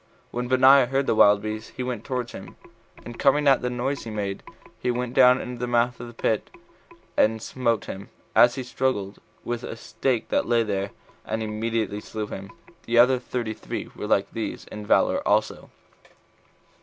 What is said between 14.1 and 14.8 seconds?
these